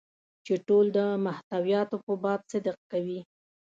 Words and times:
چې 0.45 0.53
ټول 0.67 0.85
د 0.97 0.99
محتویاتو 1.25 1.97
په 2.05 2.13
باب 2.23 2.41
صدق 2.51 2.77
کوي. 2.91 3.19